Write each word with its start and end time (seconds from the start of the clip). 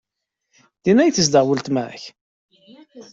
Din 0.83 0.97
ay 1.03 1.11
tezdeɣ 1.13 1.43
weltma-k? 1.47 2.01